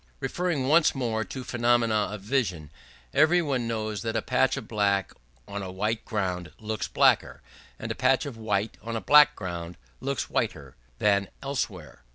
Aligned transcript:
Referring 0.19 0.67
once 0.67 0.95
more 0.95 1.23
to 1.23 1.43
phenomena 1.43 2.07
of 2.09 2.21
vision, 2.21 2.71
every 3.13 3.39
one 3.39 3.67
knows 3.67 4.01
that 4.01 4.15
a 4.15 4.21
patch 4.23 4.57
of 4.57 4.67
black 4.67 5.13
on 5.47 5.61
a 5.61 5.71
white 5.71 6.03
ground 6.05 6.51
looks 6.57 6.87
blacker, 6.87 7.43
and 7.77 7.91
a 7.91 7.93
patch 7.93 8.25
of 8.25 8.35
white 8.35 8.77
on 8.81 8.95
a 8.95 8.99
black 9.01 9.35
ground 9.35 9.77
looks 9.99 10.27
whiter, 10.27 10.75
than 10.97 11.27
elsewhere. 11.43 12.01